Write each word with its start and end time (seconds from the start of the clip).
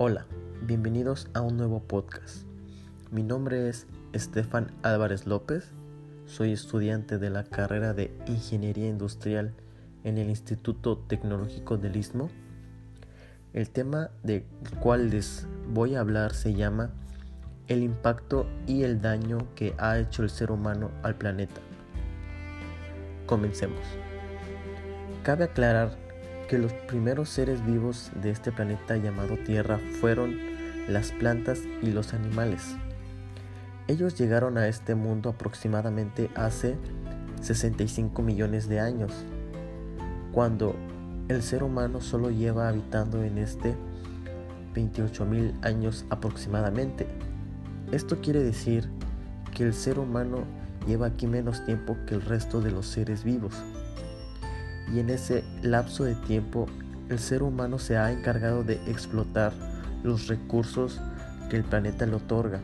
Hola, 0.00 0.26
bienvenidos 0.62 1.26
a 1.34 1.40
un 1.40 1.56
nuevo 1.56 1.80
podcast. 1.80 2.46
Mi 3.10 3.24
nombre 3.24 3.68
es 3.68 3.88
Estefan 4.12 4.70
Álvarez 4.84 5.26
López, 5.26 5.72
soy 6.24 6.52
estudiante 6.52 7.18
de 7.18 7.30
la 7.30 7.42
carrera 7.42 7.94
de 7.94 8.16
Ingeniería 8.28 8.86
Industrial 8.86 9.52
en 10.04 10.18
el 10.18 10.28
Instituto 10.28 10.98
Tecnológico 10.98 11.78
del 11.78 11.96
Istmo. 11.96 12.30
El 13.52 13.70
tema 13.70 14.10
del 14.22 14.44
cual 14.78 15.10
les 15.10 15.48
voy 15.68 15.96
a 15.96 16.00
hablar 16.00 16.32
se 16.32 16.54
llama 16.54 16.92
El 17.66 17.82
impacto 17.82 18.46
y 18.68 18.84
el 18.84 19.02
daño 19.02 19.52
que 19.56 19.74
ha 19.78 19.98
hecho 19.98 20.22
el 20.22 20.30
ser 20.30 20.52
humano 20.52 20.92
al 21.02 21.16
planeta. 21.16 21.60
Comencemos. 23.26 23.82
Cabe 25.24 25.42
aclarar 25.42 26.07
que 26.48 26.58
los 26.58 26.72
primeros 26.72 27.28
seres 27.28 27.64
vivos 27.64 28.10
de 28.20 28.30
este 28.30 28.50
planeta 28.50 28.96
llamado 28.96 29.36
Tierra 29.36 29.78
fueron 30.00 30.34
las 30.88 31.12
plantas 31.12 31.60
y 31.82 31.90
los 31.90 32.14
animales. 32.14 32.74
Ellos 33.86 34.18
llegaron 34.18 34.56
a 34.56 34.66
este 34.66 34.94
mundo 34.94 35.28
aproximadamente 35.28 36.30
hace 36.34 36.76
65 37.42 38.22
millones 38.22 38.68
de 38.68 38.80
años, 38.80 39.12
cuando 40.32 40.74
el 41.28 41.42
ser 41.42 41.62
humano 41.62 42.00
solo 42.00 42.30
lleva 42.30 42.68
habitando 42.68 43.22
en 43.22 43.36
este 43.36 43.76
28 44.74 45.26
mil 45.26 45.54
años 45.62 46.06
aproximadamente. 46.08 47.06
Esto 47.92 48.20
quiere 48.22 48.42
decir 48.42 48.88
que 49.54 49.64
el 49.64 49.74
ser 49.74 49.98
humano 49.98 50.44
lleva 50.86 51.08
aquí 51.08 51.26
menos 51.26 51.64
tiempo 51.66 51.96
que 52.06 52.14
el 52.14 52.22
resto 52.22 52.62
de 52.62 52.70
los 52.70 52.86
seres 52.86 53.22
vivos 53.22 53.54
y 54.92 55.00
en 55.00 55.10
ese 55.10 55.44
lapso 55.62 56.04
de 56.04 56.14
tiempo 56.14 56.66
el 57.08 57.18
ser 57.18 57.42
humano 57.42 57.78
se 57.78 57.96
ha 57.96 58.12
encargado 58.12 58.64
de 58.64 58.74
explotar 58.86 59.52
los 60.02 60.28
recursos 60.28 61.00
que 61.48 61.56
el 61.56 61.64
planeta 61.64 62.06
le 62.06 62.16
otorga. 62.16 62.60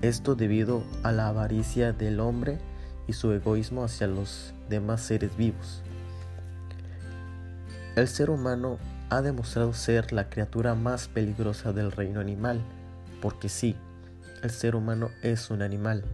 Esto 0.00 0.34
debido 0.34 0.84
a 1.02 1.12
la 1.12 1.28
avaricia 1.28 1.92
del 1.92 2.20
hombre 2.20 2.58
y 3.06 3.12
su 3.12 3.32
egoísmo 3.32 3.84
hacia 3.84 4.06
los 4.06 4.54
demás 4.68 5.02
seres 5.02 5.36
vivos. 5.36 5.82
El 7.94 8.08
ser 8.08 8.30
humano 8.30 8.78
ha 9.10 9.20
demostrado 9.20 9.74
ser 9.74 10.12
la 10.12 10.30
criatura 10.30 10.74
más 10.74 11.08
peligrosa 11.08 11.72
del 11.72 11.92
reino 11.92 12.20
animal, 12.20 12.62
porque 13.20 13.48
sí, 13.48 13.76
el 14.42 14.50
ser 14.50 14.74
humano 14.74 15.10
es 15.22 15.50
un 15.50 15.62
animal, 15.62 16.04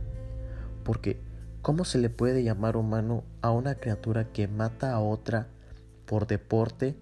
porque 0.84 1.20
¿Cómo 1.68 1.84
se 1.84 1.98
le 1.98 2.08
puede 2.08 2.42
llamar 2.42 2.78
humano 2.78 3.24
a 3.42 3.50
una 3.50 3.74
criatura 3.74 4.32
que 4.32 4.48
mata 4.48 4.94
a 4.94 5.00
otra 5.00 5.48
por 6.06 6.26
deporte 6.26 6.96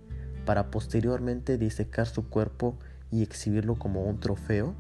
para 0.45 0.73
posteriormente 0.73 1.57
disecar 1.57 2.09
su 2.09 2.29
cuerpo 2.29 2.77
y 3.13 3.23
exhibirlo 3.23 3.77
como 3.77 4.03
un 4.03 4.19
trofeo? 4.19 4.75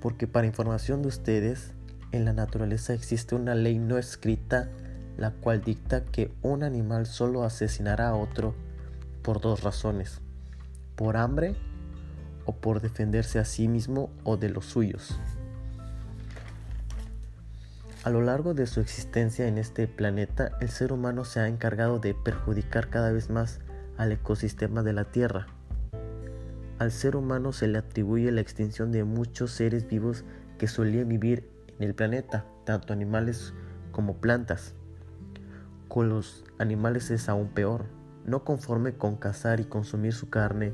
Porque 0.00 0.26
para 0.26 0.48
información 0.48 1.00
de 1.02 1.06
ustedes, 1.06 1.74
en 2.10 2.24
la 2.24 2.32
naturaleza 2.32 2.92
existe 2.92 3.36
una 3.36 3.54
ley 3.54 3.78
no 3.78 3.98
escrita 3.98 4.68
la 5.16 5.30
cual 5.30 5.62
dicta 5.62 6.04
que 6.04 6.32
un 6.42 6.64
animal 6.64 7.06
solo 7.06 7.44
asesinará 7.44 8.08
a 8.08 8.16
otro 8.16 8.56
por 9.22 9.40
dos 9.40 9.62
razones, 9.62 10.20
por 10.96 11.16
hambre 11.16 11.54
o 12.46 12.52
por 12.56 12.80
defenderse 12.80 13.38
a 13.38 13.44
sí 13.44 13.68
mismo 13.68 14.10
o 14.24 14.36
de 14.36 14.48
los 14.48 14.64
suyos. 14.64 15.16
A 18.04 18.10
lo 18.10 18.20
largo 18.20 18.52
de 18.52 18.66
su 18.66 18.80
existencia 18.80 19.46
en 19.46 19.58
este 19.58 19.86
planeta, 19.86 20.58
el 20.60 20.70
ser 20.70 20.92
humano 20.92 21.24
se 21.24 21.38
ha 21.38 21.46
encargado 21.46 22.00
de 22.00 22.14
perjudicar 22.14 22.90
cada 22.90 23.12
vez 23.12 23.30
más 23.30 23.60
al 23.96 24.10
ecosistema 24.10 24.82
de 24.82 24.92
la 24.92 25.04
Tierra. 25.04 25.46
Al 26.80 26.90
ser 26.90 27.14
humano 27.14 27.52
se 27.52 27.68
le 27.68 27.78
atribuye 27.78 28.32
la 28.32 28.40
extinción 28.40 28.90
de 28.90 29.04
muchos 29.04 29.52
seres 29.52 29.86
vivos 29.86 30.24
que 30.58 30.66
solían 30.66 31.08
vivir 31.08 31.48
en 31.78 31.86
el 31.86 31.94
planeta, 31.94 32.44
tanto 32.64 32.92
animales 32.92 33.54
como 33.92 34.16
plantas. 34.16 34.74
Con 35.86 36.08
los 36.08 36.44
animales 36.58 37.08
es 37.12 37.28
aún 37.28 37.50
peor. 37.50 37.84
No 38.26 38.42
conforme 38.42 38.94
con 38.94 39.14
cazar 39.14 39.60
y 39.60 39.64
consumir 39.64 40.12
su 40.12 40.28
carne, 40.28 40.72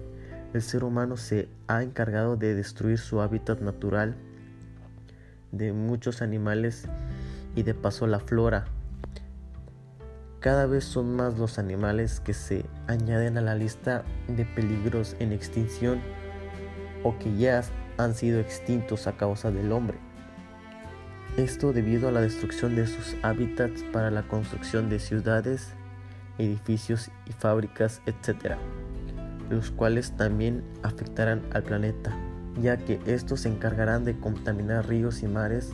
el 0.54 0.62
ser 0.62 0.82
humano 0.82 1.18
se 1.18 1.50
ha 1.66 1.82
encargado 1.82 2.38
de 2.38 2.54
destruir 2.54 2.96
su 2.96 3.20
hábitat 3.20 3.60
natural 3.60 4.16
de 5.52 5.72
muchos 5.72 6.22
animales 6.22 6.88
y 7.58 7.64
de 7.64 7.74
paso 7.74 8.06
la 8.06 8.20
flora. 8.20 8.66
Cada 10.38 10.66
vez 10.66 10.84
son 10.84 11.16
más 11.16 11.36
los 11.38 11.58
animales 11.58 12.20
que 12.20 12.32
se 12.32 12.64
añaden 12.86 13.36
a 13.36 13.40
la 13.40 13.56
lista 13.56 14.04
de 14.28 14.44
peligros 14.44 15.16
en 15.18 15.32
extinción 15.32 16.00
o 17.02 17.18
que 17.18 17.36
ya 17.36 17.64
han 17.96 18.14
sido 18.14 18.38
extintos 18.38 19.08
a 19.08 19.16
causa 19.16 19.50
del 19.50 19.72
hombre. 19.72 19.98
Esto 21.36 21.72
debido 21.72 22.08
a 22.08 22.12
la 22.12 22.20
destrucción 22.20 22.76
de 22.76 22.86
sus 22.86 23.16
hábitats 23.22 23.82
para 23.92 24.12
la 24.12 24.22
construcción 24.22 24.88
de 24.88 25.00
ciudades, 25.00 25.72
edificios 26.38 27.10
y 27.26 27.32
fábricas, 27.32 28.02
etc., 28.06 28.54
los 29.50 29.72
cuales 29.72 30.16
también 30.16 30.62
afectarán 30.84 31.42
al 31.52 31.64
planeta, 31.64 32.16
ya 32.60 32.76
que 32.76 33.00
estos 33.06 33.40
se 33.40 33.48
encargarán 33.48 34.04
de 34.04 34.16
contaminar 34.16 34.88
ríos 34.88 35.24
y 35.24 35.26
mares 35.26 35.72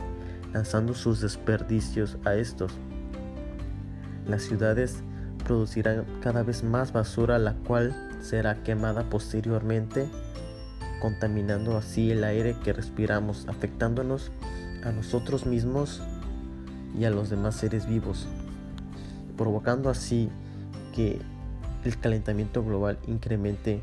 lanzando 0.55 0.93
sus 0.93 1.19
desperdicios 1.19 2.17
a 2.23 2.35
estos. 2.35 2.71
Las 4.25 4.43
ciudades 4.43 5.03
producirán 5.43 6.05
cada 6.21 6.43
vez 6.43 6.63
más 6.63 6.93
basura 6.93 7.37
la 7.39 7.55
cual 7.55 7.93
será 8.21 8.63
quemada 8.63 9.03
posteriormente, 9.09 10.07
contaminando 11.01 11.75
así 11.75 12.09
el 12.09 12.23
aire 12.23 12.55
que 12.63 12.71
respiramos, 12.71 13.45
afectándonos 13.49 14.31
a 14.85 14.93
nosotros 14.93 15.45
mismos 15.45 16.01
y 16.97 17.03
a 17.03 17.09
los 17.09 17.29
demás 17.29 17.55
seres 17.55 17.85
vivos, 17.85 18.25
provocando 19.35 19.89
así 19.89 20.29
que 20.95 21.19
el 21.83 21.99
calentamiento 21.99 22.63
global 22.63 22.97
incremente, 23.07 23.81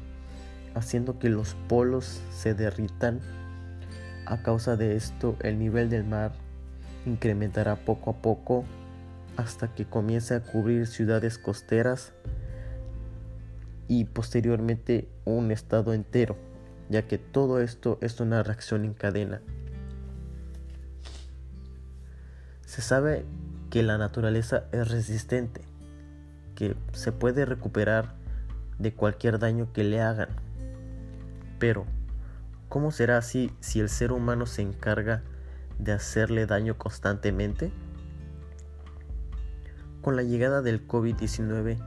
haciendo 0.74 1.18
que 1.18 1.28
los 1.28 1.54
polos 1.68 2.22
se 2.30 2.54
derritan. 2.54 3.20
A 4.24 4.38
causa 4.38 4.76
de 4.76 4.96
esto, 4.96 5.36
el 5.42 5.58
nivel 5.58 5.90
del 5.90 6.04
mar 6.04 6.32
incrementará 7.06 7.76
poco 7.76 8.10
a 8.10 8.22
poco 8.22 8.64
hasta 9.36 9.74
que 9.74 9.86
comience 9.86 10.34
a 10.34 10.42
cubrir 10.42 10.86
ciudades 10.86 11.38
costeras 11.38 12.12
y 13.88 14.04
posteriormente 14.04 15.08
un 15.24 15.50
estado 15.50 15.94
entero, 15.94 16.36
ya 16.88 17.02
que 17.06 17.18
todo 17.18 17.60
esto 17.60 17.98
es 18.00 18.20
una 18.20 18.42
reacción 18.42 18.84
en 18.84 18.94
cadena. 18.94 19.40
Se 22.66 22.80
sabe 22.80 23.24
que 23.70 23.82
la 23.82 23.98
naturaleza 23.98 24.64
es 24.72 24.90
resistente, 24.90 25.62
que 26.54 26.74
se 26.92 27.12
puede 27.12 27.44
recuperar 27.44 28.14
de 28.78 28.94
cualquier 28.94 29.38
daño 29.38 29.72
que 29.72 29.84
le 29.84 30.00
hagan. 30.00 30.30
Pero, 31.58 31.84
¿cómo 32.68 32.90
será 32.90 33.18
así 33.18 33.50
si 33.60 33.80
el 33.80 33.88
ser 33.88 34.12
humano 34.12 34.46
se 34.46 34.62
encarga 34.62 35.22
de 35.78 35.92
hacerle 35.92 36.46
daño 36.46 36.76
constantemente? 36.78 37.72
Con 40.00 40.16
la 40.16 40.22
llegada 40.22 40.62
del 40.62 40.86
COVID-19, 40.86 41.78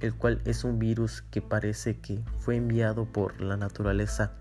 el 0.00 0.14
cual 0.14 0.42
es 0.44 0.64
un 0.64 0.78
virus 0.78 1.22
que 1.22 1.40
parece 1.40 2.00
que 2.00 2.22
fue 2.38 2.56
enviado 2.56 3.06
por 3.06 3.40
la 3.40 3.56
naturaleza 3.56 4.32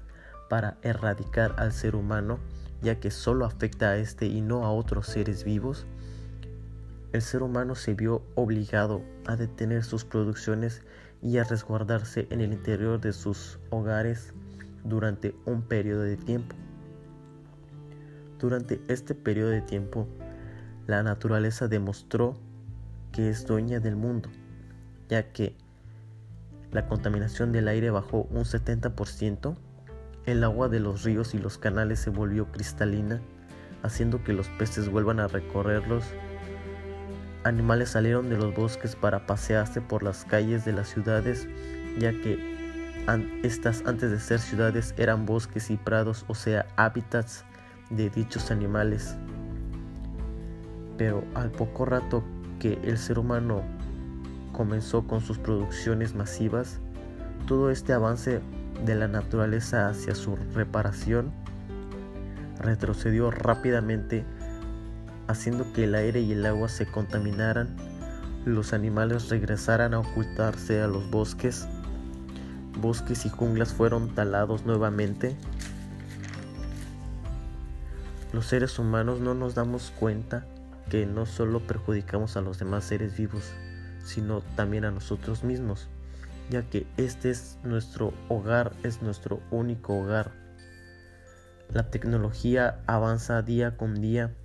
para 0.49 0.77
erradicar 0.81 1.55
al 1.57 1.71
ser 1.71 1.95
humano, 1.95 2.39
ya 2.81 2.99
que 2.99 3.11
solo 3.11 3.45
afecta 3.45 3.89
a 3.89 3.97
este 3.97 4.27
y 4.27 4.41
no 4.41 4.65
a 4.65 4.71
otros 4.71 5.07
seres 5.07 5.43
vivos, 5.43 5.85
el 7.13 7.21
ser 7.21 7.43
humano 7.43 7.75
se 7.75 7.93
vio 7.93 8.23
obligado 8.35 9.01
a 9.25 9.37
detener 9.37 9.83
sus 9.85 10.03
producciones 10.03 10.81
y 11.21 11.37
a 11.37 11.45
resguardarse 11.45 12.27
en 12.29 12.41
el 12.41 12.51
interior 12.51 12.99
de 12.99 13.13
sus 13.13 13.57
hogares 13.69 14.33
durante 14.83 15.33
un 15.45 15.61
periodo 15.61 16.01
de 16.01 16.17
tiempo. 16.17 16.55
Durante 18.45 18.79
este 18.89 19.15
periodo 19.15 19.49
de 19.49 19.63
tiempo, 19.63 20.07
la 20.85 21.01
naturaleza 21.01 21.67
demostró 21.67 22.37
que 23.11 23.27
es 23.27 23.47
dueña 23.47 23.79
del 23.79 23.95
mundo, 23.95 24.29
ya 25.09 25.31
que 25.31 25.55
la 26.71 26.85
contaminación 26.85 27.51
del 27.51 27.67
aire 27.67 27.89
bajó 27.89 28.27
un 28.29 28.43
70%, 28.43 29.55
el 30.27 30.43
agua 30.43 30.69
de 30.69 30.79
los 30.79 31.01
ríos 31.01 31.33
y 31.33 31.39
los 31.39 31.57
canales 31.57 31.97
se 31.97 32.11
volvió 32.11 32.51
cristalina, 32.51 33.19
haciendo 33.81 34.23
que 34.23 34.33
los 34.33 34.47
peces 34.59 34.89
vuelvan 34.89 35.19
a 35.19 35.27
recorrerlos. 35.27 36.03
Animales 37.45 37.89
salieron 37.89 38.29
de 38.29 38.37
los 38.37 38.53
bosques 38.53 38.95
para 38.95 39.25
pasearse 39.25 39.81
por 39.81 40.03
las 40.03 40.23
calles 40.23 40.65
de 40.65 40.73
las 40.73 40.89
ciudades, 40.89 41.47
ya 41.97 42.11
que 42.11 42.37
estas 43.41 43.81
antes 43.87 44.11
de 44.11 44.19
ser 44.19 44.37
ciudades 44.37 44.93
eran 44.97 45.25
bosques 45.25 45.71
y 45.71 45.77
prados, 45.77 46.25
o 46.27 46.35
sea, 46.35 46.67
hábitats 46.75 47.43
de 47.89 48.09
dichos 48.09 48.51
animales. 48.51 49.15
Pero 50.97 51.23
al 51.33 51.51
poco 51.51 51.85
rato 51.85 52.23
que 52.59 52.79
el 52.83 52.97
ser 52.97 53.19
humano 53.19 53.63
comenzó 54.53 55.05
con 55.05 55.21
sus 55.21 55.37
producciones 55.37 56.15
masivas, 56.15 56.79
todo 57.47 57.69
este 57.69 57.93
avance 57.93 58.41
de 58.85 58.95
la 58.95 59.07
naturaleza 59.07 59.89
hacia 59.89 60.15
su 60.15 60.35
reparación, 60.53 61.31
retrocedió 62.59 63.31
rápidamente 63.31 64.25
haciendo 65.27 65.71
que 65.73 65.85
el 65.85 65.95
aire 65.95 66.21
y 66.21 66.33
el 66.33 66.45
agua 66.45 66.69
se 66.69 66.85
contaminaran, 66.85 67.75
los 68.45 68.73
animales 68.73 69.29
regresaran 69.29 69.93
a 69.93 69.99
ocultarse 69.99 70.81
a 70.81 70.87
los 70.87 71.09
bosques, 71.09 71.67
bosques 72.79 73.25
y 73.25 73.29
junglas 73.29 73.73
fueron 73.73 74.13
talados 74.13 74.65
nuevamente. 74.65 75.35
Los 78.35 78.47
seres 78.47 78.79
humanos 78.79 79.21
no 79.21 79.33
nos 79.33 79.55
damos 79.55 79.93
cuenta 79.97 80.45
que 80.89 81.05
no 81.05 81.25
solo 81.25 81.65
perjudicamos 81.65 82.35
a 82.35 82.41
los 82.41 82.59
demás 82.59 82.83
seres 82.83 83.15
vivos, 83.15 83.53
sino 84.03 84.41
también 84.57 84.83
a 84.83 84.91
nosotros 84.91 85.45
mismos, 85.45 85.87
ya 86.49 86.63
que 86.63 86.85
este 86.97 87.29
es 87.29 87.57
nuestro 87.63 88.13
hogar, 88.27 88.73
es 88.83 89.01
nuestro 89.01 89.39
único 89.51 89.97
hogar. 89.97 90.33
La 91.73 91.89
tecnología 91.89 92.81
avanza 92.87 93.41
día 93.41 93.77
con 93.77 94.01
día 94.01 94.35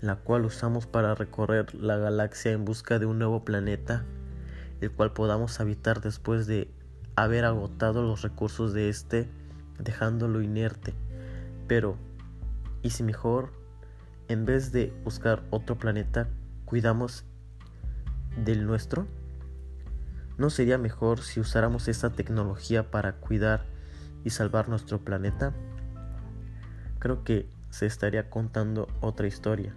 la 0.00 0.16
cual 0.16 0.44
usamos 0.44 0.86
para 0.86 1.14
recorrer 1.14 1.76
la 1.76 1.98
galaxia 1.98 2.50
en 2.50 2.64
busca 2.64 2.98
de 2.98 3.06
un 3.06 3.20
nuevo 3.20 3.44
planeta, 3.44 4.04
el 4.80 4.90
cual 4.90 5.12
podamos 5.12 5.60
habitar 5.60 6.00
después 6.00 6.48
de 6.48 6.72
haber 7.14 7.44
agotado 7.44 8.02
los 8.02 8.22
recursos 8.22 8.72
de 8.72 8.88
este, 8.88 9.28
dejándolo 9.78 10.42
inerte. 10.42 10.92
Pero, 11.68 11.96
¿y 12.82 12.90
si 12.90 13.02
mejor, 13.02 13.52
en 14.28 14.44
vez 14.44 14.72
de 14.72 14.92
buscar 15.04 15.42
otro 15.50 15.78
planeta, 15.78 16.28
cuidamos 16.64 17.24
del 18.44 18.66
nuestro? 18.66 19.06
¿No 20.38 20.50
sería 20.50 20.78
mejor 20.78 21.20
si 21.22 21.40
usáramos 21.40 21.88
esta 21.88 22.10
tecnología 22.10 22.90
para 22.90 23.16
cuidar 23.16 23.64
y 24.24 24.30
salvar 24.30 24.68
nuestro 24.68 25.02
planeta? 25.02 25.54
Creo 26.98 27.24
que 27.24 27.48
se 27.70 27.86
estaría 27.86 28.28
contando 28.28 28.88
otra 29.00 29.26
historia. 29.26 29.74